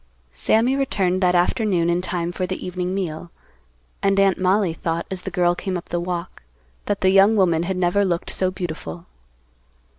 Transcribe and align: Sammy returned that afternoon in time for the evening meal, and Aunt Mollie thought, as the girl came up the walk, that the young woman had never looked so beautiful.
Sammy 0.33 0.75
returned 0.75 1.21
that 1.21 1.35
afternoon 1.35 1.87
in 1.87 2.01
time 2.01 2.31
for 2.31 2.47
the 2.47 2.65
evening 2.65 2.95
meal, 2.95 3.29
and 4.01 4.19
Aunt 4.19 4.39
Mollie 4.39 4.73
thought, 4.73 5.05
as 5.11 5.21
the 5.21 5.29
girl 5.29 5.53
came 5.53 5.77
up 5.77 5.89
the 5.89 5.99
walk, 5.99 6.41
that 6.87 7.01
the 7.01 7.11
young 7.11 7.35
woman 7.35 7.61
had 7.61 7.77
never 7.77 8.03
looked 8.03 8.31
so 8.31 8.49
beautiful. 8.49 9.05